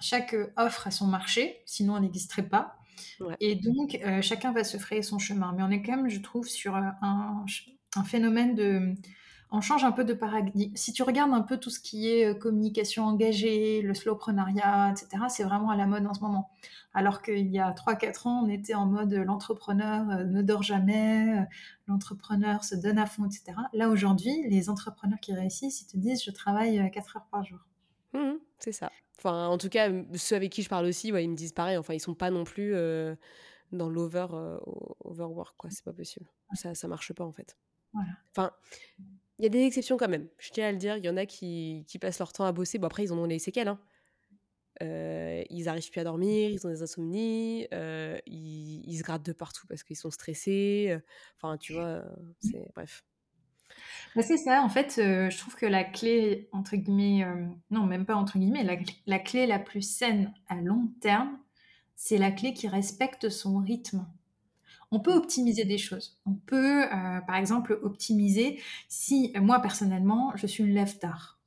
[0.01, 2.77] chaque offre a son marché, sinon elle n'existerait pas.
[3.39, 5.53] Et donc chacun va se frayer son chemin.
[5.57, 7.45] Mais on est quand même, je trouve, sur un,
[7.95, 8.93] un phénomène de
[9.53, 10.75] on change un peu de paradigme.
[10.75, 15.25] Si tu regardes un peu tout ce qui est euh, communication engagée, le slowprenariat, etc.,
[15.29, 16.49] c'est vraiment à la mode en ce moment.
[16.95, 20.63] Alors qu'il y a 3-4 ans, on était en mode euh, l'entrepreneur euh, ne dort
[20.63, 21.47] jamais,
[21.87, 23.53] l'entrepreneur se donne à fond, etc.
[23.73, 27.59] Là, aujourd'hui, les entrepreneurs qui réussissent, ils te disent je travaille 4 heures par jour.
[28.13, 28.91] Mmh c'est ça.
[29.19, 31.77] Enfin, en tout cas, ceux avec qui je parle aussi, ils me disent pareil.
[31.77, 32.73] Enfin, ils sont pas non plus
[33.73, 34.27] dans l'over
[35.03, 35.69] overwork, quoi.
[35.69, 36.25] C'est pas possible.
[36.53, 37.57] Ça, ça marche pas en fait.
[37.93, 38.11] Voilà.
[38.31, 38.51] Enfin,
[39.39, 40.27] il y a des exceptions quand même.
[40.37, 42.77] Je tiens à le dire, il y en a qui, passent leur temps à bosser.
[42.77, 43.67] Bon, après, ils en ont les séquelles.
[43.67, 43.79] Hein.
[44.81, 49.33] Euh, ils arrivent plus à dormir, ils ont des insomnies, euh, ils, se grattent de
[49.33, 50.87] partout parce qu'ils sont stressés.
[50.89, 50.99] Euh,
[51.37, 52.03] enfin, tu vois,
[52.39, 53.03] c'est bref.
[54.15, 57.25] Bah, c'est ça, en fait, je trouve que la clé, entre guillemets,
[57.71, 58.63] non, même pas entre guillemets,
[59.05, 61.39] la, clé la plus saine à long terme,
[61.95, 64.05] c'est la clé qui respecte son rythme
[64.93, 66.19] on peut optimiser des choses.
[66.27, 71.39] On peut, euh, par exemple, optimiser si moi, personnellement, je suis une lève tard.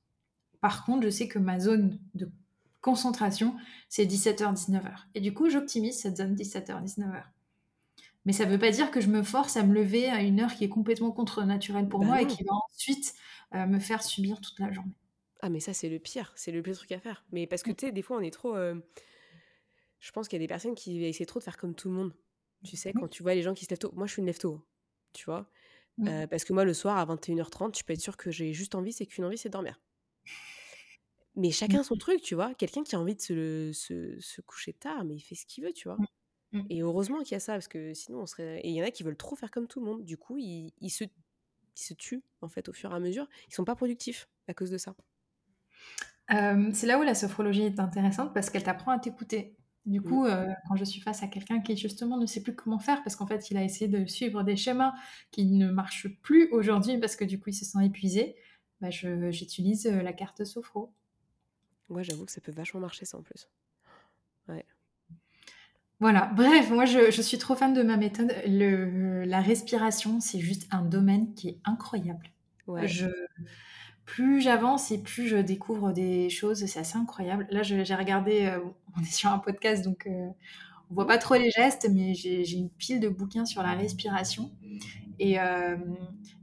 [0.60, 2.28] Par contre, je sais que ma zone de
[2.80, 3.54] concentration,
[3.88, 5.06] c'est 17h, 19h.
[5.14, 7.22] Et du coup, j'optimise cette zone 17h, 19h.
[8.24, 10.40] Mais ça ne veut pas dire que je me force à me lever à une
[10.40, 13.14] heure qui est complètement contre-naturelle pour bah moi et qui va ensuite
[13.54, 14.96] euh, me faire subir toute la journée.
[15.40, 16.32] Ah, mais ça, c'est le pire.
[16.34, 17.24] C'est le pire truc à faire.
[17.30, 18.56] Mais parce que, tu sais, des fois, on est trop...
[18.56, 18.74] Euh,
[20.00, 21.94] je pense qu'il y a des personnes qui essaient trop de faire comme tout le
[21.94, 22.12] monde.
[22.64, 23.92] Tu sais, quand tu vois les gens qui se lèvent tôt.
[23.94, 24.66] Moi, je suis une lève tôt,
[25.12, 25.48] tu vois?
[25.98, 26.26] Mmh.
[26.28, 28.92] parce que moi, le soir, à 21h30, tu peux être sûr que j'ai juste envie,
[28.92, 29.80] c'est qu'une envie, c'est de dormir.
[31.36, 32.54] Mais chacun son truc, tu vois?
[32.54, 35.64] Quelqu'un qui a envie de se, se, se, coucher tard, mais il fait ce qu'il
[35.64, 35.98] veut, tu vois?
[36.52, 36.60] Mmh.
[36.70, 38.60] Et heureusement qu'il y a ça, parce que sinon, on serait.
[38.60, 40.04] Et il y en a qui veulent trop faire comme tout le monde.
[40.04, 43.28] Du coup, ils, ils, se, ils se tuent, en fait, au fur et à mesure.
[43.48, 44.94] Ils sont pas productifs à cause de ça.
[46.28, 49.56] c'est là où la sophrologie est intéressante parce qu'elle t'apprend à t'écouter.
[49.86, 50.02] Du mmh.
[50.02, 53.02] coup, euh, quand je suis face à quelqu'un qui justement ne sait plus comment faire,
[53.04, 54.92] parce qu'en fait, il a essayé de suivre des schémas
[55.30, 58.34] qui ne marchent plus aujourd'hui, parce que du coup, il se sent épuisé,
[58.80, 60.92] bah, j'utilise euh, la carte sophro.
[61.88, 63.48] Moi, j'avoue que ça peut vachement marcher ça en plus.
[64.48, 64.64] Ouais.
[66.00, 68.30] Voilà, bref, moi je, suis trop fan de ma méthode.
[68.44, 72.28] la respiration, c'est juste un domaine qui est incroyable.
[72.66, 72.86] Ouais.
[72.86, 73.06] Je,
[74.06, 76.64] plus j'avance et plus je découvre des choses.
[76.64, 77.46] C'est assez incroyable.
[77.50, 78.60] Là, j'ai regardé, euh,
[78.96, 80.28] on est sur un podcast, donc euh,
[80.90, 84.52] on voit pas trop les gestes, mais j'ai une pile de bouquins sur la respiration.
[85.18, 85.38] Et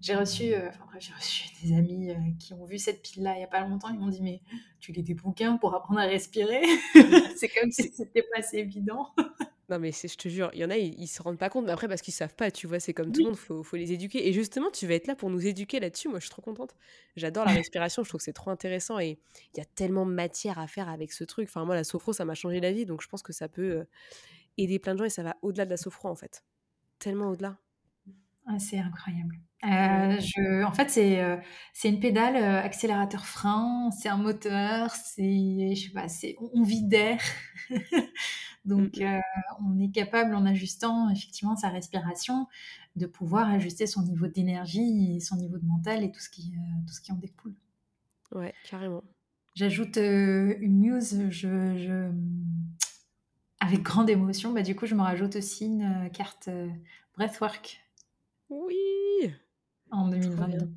[0.01, 3.47] j'ai reçu, enfin j'ai reçu des amis qui ont vu cette pile-là il n'y a
[3.47, 3.89] pas longtemps.
[3.89, 4.41] Ils m'ont dit mais
[4.79, 6.63] tu lis des bouquins pour apprendre à respirer?
[7.37, 9.09] C'est comme si c'était pas assez évident.
[9.69, 11.71] Non, mais je te jure, il y en a, ils, se rendent pas compte, mais
[11.71, 13.93] après, parce qu'ils savent pas, tu vois, c'est comme tout le monde, faut, faut les
[13.93, 14.27] éduquer.
[14.27, 16.09] Et justement, tu vas être là pour nous éduquer là-dessus.
[16.09, 16.75] Moi, je suis trop contente.
[17.15, 19.17] J'adore la respiration, je trouve que c'est trop intéressant et
[19.53, 21.47] il y a tellement de matière à faire avec ce truc.
[21.47, 23.85] Enfin, moi, la sophro, ça m'a changé la vie, donc je pense que ça peut
[24.57, 26.43] aider plein de gens et ça va au-delà de la sophro, en fait.
[26.99, 27.57] Tellement au-delà.
[28.45, 29.39] Ah, c'est incroyable.
[29.63, 31.37] Euh, je, en fait, c'est euh,
[31.85, 36.83] une pédale euh, accélérateur frein, c'est un moteur, c'est je sais pas, c'est on vit
[36.83, 37.21] d'air,
[38.65, 39.21] donc mmh.
[39.61, 42.47] on est capable en ajustant effectivement sa respiration
[42.95, 46.53] de pouvoir ajuster son niveau d'énergie, son niveau de mental et tout ce qui
[46.87, 47.55] tout ce qui en découle.
[48.31, 49.03] Ouais, carrément.
[49.55, 52.11] J'ajoute une news, je, je,
[53.59, 56.49] avec grande émotion, bah du coup je me rajoute aussi une carte
[57.15, 57.83] breathwork
[58.53, 59.33] oui
[59.91, 60.69] En 2022.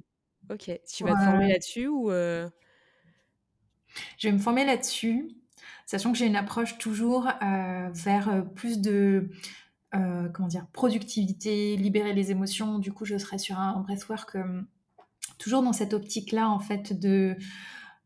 [0.51, 0.81] Ok.
[0.88, 2.49] Tu vas te former là-dessus ou euh?
[4.18, 5.29] Je vais me former là-dessus,
[5.87, 9.31] sachant que j'ai une approche toujours euh, vers euh, plus de
[10.35, 12.79] comment dire productivité, libérer les émotions.
[12.79, 14.37] Du coup, je serai sur un breathwork
[15.38, 17.35] toujours dans cette optique-là en fait de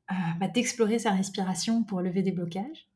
[0.09, 2.91] bah, d'explorer sa respiration pour lever des blocages.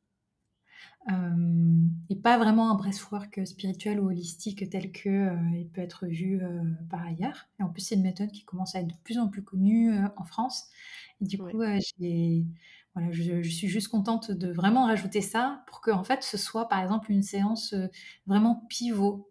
[1.12, 6.06] Euh, et pas vraiment un breathwork spirituel ou holistique tel que euh, il peut être
[6.06, 7.46] vu euh, par ailleurs.
[7.60, 9.92] Et en plus, c'est une méthode qui commence à être de plus en plus connue
[10.16, 10.68] en France.
[11.20, 11.62] Et du coup,
[12.94, 16.68] voilà, je, suis juste contente de vraiment rajouter ça pour que en fait, ce soit
[16.68, 17.74] par exemple une séance
[18.26, 19.30] vraiment pivot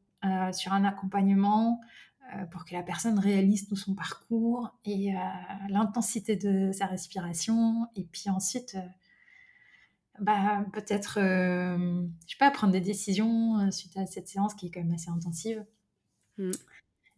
[0.52, 1.80] sur un accompagnement
[2.52, 5.14] pour que la personne réalise tout son parcours et
[5.70, 7.88] l'intensité de sa respiration.
[7.96, 8.76] Et puis ensuite
[10.20, 14.68] bah, peut-être, euh, je sais pas, prendre des décisions euh, suite à cette séance qui
[14.68, 15.66] est quand même assez intensive.
[16.38, 16.52] Mmh.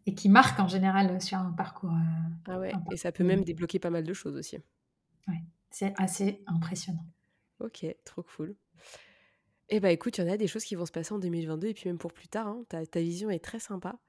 [0.07, 1.91] Et qui marque en général sur un parcours.
[1.91, 4.57] Euh, ah ouais, et ça peut même débloquer pas mal de choses aussi.
[5.27, 5.43] Ouais,
[5.77, 7.05] c'est assez impressionnant.
[7.59, 8.55] Ok, trop cool.
[9.67, 11.67] Eh bah écoute, il y en a des choses qui vont se passer en 2022
[11.67, 12.47] et puis même pour plus tard.
[12.47, 13.99] Hein, ta, ta, vision est très sympa.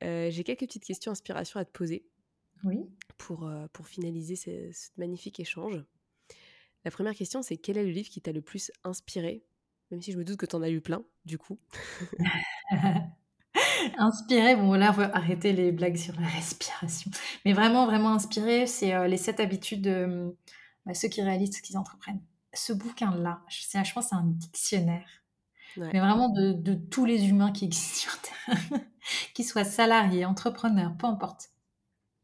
[0.00, 2.06] J'ai quelques petites questions inspiration à te poser.
[2.62, 2.78] Oui.
[3.16, 5.82] Pour, pour finaliser ce, ce magnifique échange.
[6.84, 9.44] La première question, c'est quel est le livre qui t'a le plus inspiré?
[9.90, 11.58] Même si je me doute que tu en as eu plein, du coup.
[13.98, 17.10] inspiré, bon là, on va arrêter les blagues sur la respiration.
[17.44, 20.36] Mais vraiment, vraiment inspiré, c'est euh, Les 7 habitudes de
[20.88, 22.22] bah, ceux qui réalisent ce qu'ils entreprennent.
[22.54, 25.06] Ce bouquin-là, je, je pense c'est un dictionnaire.
[25.76, 28.80] Mais vraiment de, tous les humains qui existent sur Terre,
[29.34, 31.50] qu'ils soient salariés, entrepreneurs, peu importe.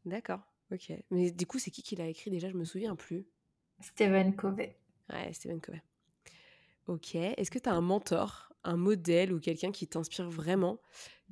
[0.03, 0.41] D'accord,
[0.73, 0.91] ok.
[1.11, 2.49] Mais du coup, c'est qui qui l'a écrit déjà?
[2.49, 3.27] Je me souviens plus.
[3.79, 4.77] Stephen Covey.
[5.09, 5.83] Ouais, Stephen Covey.
[6.87, 7.15] Ok.
[7.15, 10.79] Est-ce que tu as un mentor, un modèle ou quelqu'un qui t'inspire vraiment?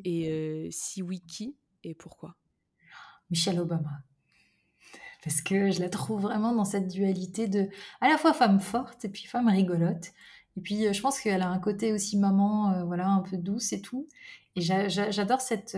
[0.06, 2.38] Et euh, si oui, qui et pourquoi?
[3.32, 4.04] Michelle Obama.
[5.24, 7.70] Parce que je la trouve vraiment dans cette dualité de
[8.02, 10.12] à la fois femme forte et puis femme rigolote.
[10.58, 13.38] Et puis euh, je pense qu'elle a un côté aussi maman, euh, voilà, un peu
[13.38, 14.08] douce et tout.
[14.56, 15.76] Et j'adore cette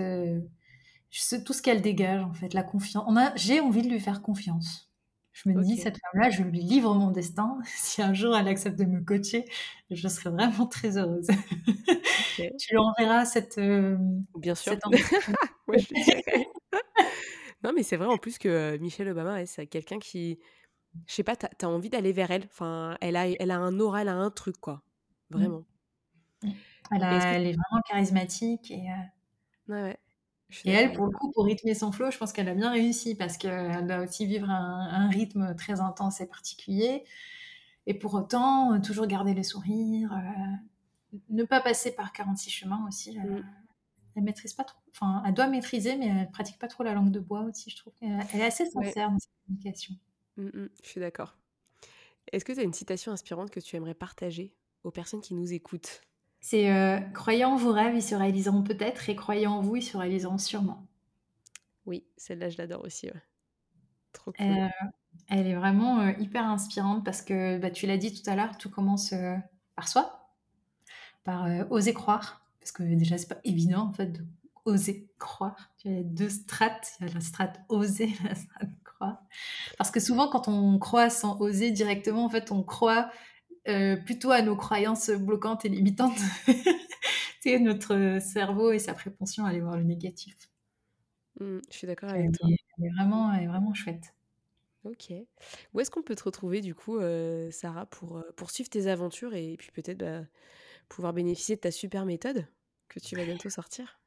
[1.45, 3.05] tout ce qu'elle dégage en fait, la confiance.
[3.35, 4.89] J'ai envie de lui faire confiance.
[5.35, 7.59] Je me dis, cette femme-là, je lui livre mon destin.
[7.65, 9.43] Si un jour elle accepte de me coacher,
[9.91, 11.27] je serai vraiment très heureuse.
[12.37, 13.57] tu lui enverras cette.
[13.57, 13.97] Euh,
[14.37, 14.77] Bien sûr.
[17.65, 20.39] non, mais c'est vrai en plus que euh, Michelle Obama, c'est quelqu'un qui.
[21.07, 22.43] Je sais pas, t'as as envie d'aller vers elle.
[22.45, 24.83] Enfin, elle a, elle a un aura, elle a un truc, quoi.
[25.31, 25.37] Mmh.
[25.37, 25.63] Vraiment.
[26.91, 28.91] Elle, elle, est vraiment charismatique et.
[28.91, 29.99] Euh, ouais, ouais.
[30.63, 33.15] Et elle, pour le coup, pour rythmer son flow, je pense qu'elle a bien réussi
[33.15, 37.03] parce qu'elle doit aussi vivre un, rythme très intense et particulier.
[37.87, 43.17] Et pour autant, toujours garder le sourire, euh, ne pas passer par 46 chemins aussi.
[44.15, 44.79] Elle, maîtrise pas trop.
[44.91, 47.77] Enfin, elle doit maîtriser, mais elle pratique pas trop la langue de bois aussi, je
[47.77, 47.93] trouve.
[48.01, 49.95] Elle, est assez sincère dans sa communication.
[50.37, 51.35] Mm, mm, je suis d'accord.
[52.31, 55.53] Est-ce que tu as une citation inspirante que tu aimerais partager aux personnes qui nous
[55.53, 56.01] écoutent?
[56.39, 59.83] C'est euh, croyant en vos rêves, ils se réaliseront peut-être, et croyant en vous, ils
[59.83, 60.85] se réaliseront sûrement.
[61.85, 63.09] Oui, celle-là, je l'adore aussi.
[64.11, 64.45] Trop cool.
[64.45, 64.67] Euh,
[65.27, 68.57] elle est vraiment euh, hyper inspirante parce que bah, tu l'as dit tout à l'heure,
[68.57, 69.13] tout commence
[69.75, 70.29] par soi,
[71.23, 72.44] par oser croire.
[72.65, 74.25] Parce que déjà, c'est pas évident en fait de
[74.65, 75.71] oser croire.
[75.77, 79.21] Tu as deux strates, il y a la strate oser, la strate croire.
[79.77, 83.11] Parce que souvent, quand on croit sans oser directement, en fait, on croit
[83.67, 86.17] euh, plutôt à nos croyances bloquantes et limitantes.
[87.41, 90.35] c'est notre cerveau et sa prépension à aller voir le négatif.
[91.39, 92.49] Mmh, je suis d'accord avec toi.
[92.49, 94.15] Elle est, vraiment, elle est vraiment chouette.
[94.85, 95.13] Ok.
[95.75, 99.35] Où est-ce qu'on peut te retrouver du coup, euh, Sarah, pour euh, poursuivre tes aventures
[99.35, 100.23] et puis peut-être bah,
[100.89, 102.47] pouvoir bénéficier de ta super méthode?
[102.89, 103.99] Que tu vas bientôt sortir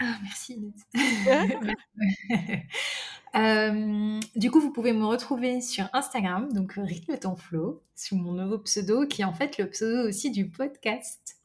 [0.00, 0.72] Ah, merci
[3.34, 8.32] euh, du coup, vous pouvez me retrouver sur Instagram, donc Rythme ton flow, sous mon
[8.32, 11.36] nouveau pseudo, qui est en fait le pseudo aussi du podcast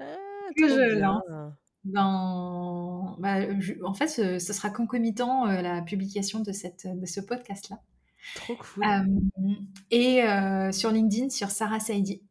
[0.00, 0.16] ah,
[0.56, 1.22] que je lance.
[1.84, 3.16] Dans...
[3.20, 3.36] Bah,
[3.84, 7.80] en fait, ce, sera concomitant euh, la publication de, cette, de ce podcast-là.
[8.34, 8.84] Trop cool.
[8.84, 9.04] Euh,
[9.92, 10.22] et
[10.72, 12.22] sur LinkedIn, sur Sarah Saidi,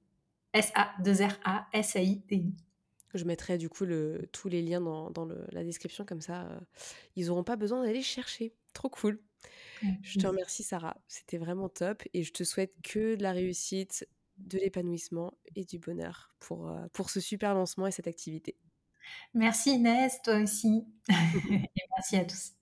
[0.55, 2.53] S-A-2-R-A-S-A-I-D-I.
[3.15, 6.43] Je mettrai du coup le, tous les liens dans, dans le, la description, comme ça,
[6.43, 6.59] euh,
[7.15, 8.53] ils n'auront pas besoin d'aller chercher.
[8.73, 9.19] Trop cool.
[10.01, 10.97] Je te remercie, Sarah.
[11.07, 12.03] C'était vraiment top.
[12.13, 14.07] Et je te souhaite que de la réussite,
[14.37, 18.57] de l'épanouissement et du bonheur pour, euh, pour ce super lancement et cette activité.
[19.33, 20.85] Merci Inès, toi aussi.
[21.09, 22.53] et merci à tous.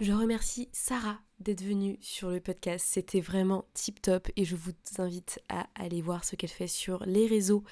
[0.00, 2.84] Je remercie Sarah d'être venue sur le podcast.
[2.88, 7.04] C'était vraiment tip top et je vous invite à aller voir ce qu'elle fait sur
[7.06, 7.62] les réseaux.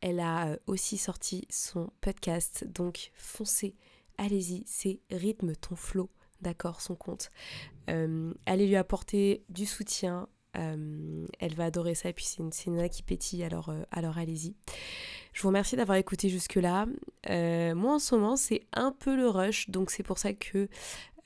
[0.00, 3.74] Elle a euh, aussi sorti son podcast, donc foncez,
[4.16, 6.08] allez-y, c'est Rythme ton flow,
[6.40, 7.30] d'accord, son compte.
[7.90, 10.28] Euh, allez lui apporter du soutien.
[10.56, 14.54] Euh, elle va adorer ça et puis c'est une, une qui pétille alors, alors allez-y.
[15.32, 16.86] Je vous remercie d'avoir écouté jusque-là.
[17.74, 20.68] moi en ce moment c'est un peu le rush donc c'est pour ça que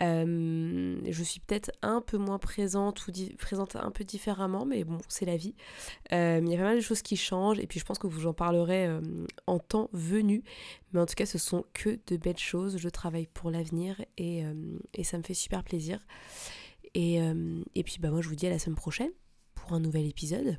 [0.02, 4.98] euh, je suis peut-être un peu moins présente ou présente un peu différemment, mais bon,
[5.08, 5.54] c'est la vie.
[6.12, 8.06] Euh, il y a pas mal de choses qui changent et puis je pense que
[8.06, 9.00] vous en parlerez euh,
[9.46, 10.42] en temps venu.
[10.92, 12.78] Mais en tout cas, ce sont que de belles choses.
[12.78, 14.44] Je travaille pour l'avenir et,
[15.02, 16.00] ça me fait super plaisir.
[16.94, 17.16] Et,
[17.74, 19.10] et puis, bah, moi, je vous dis à la semaine prochaine
[19.54, 20.58] pour un nouvel épisode.